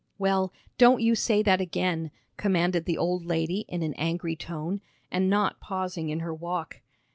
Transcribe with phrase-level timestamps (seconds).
[0.17, 4.81] "Well, don't you say that again," commanded the old lady in an angry tone,
[5.11, 6.81] and not pausing in her walk.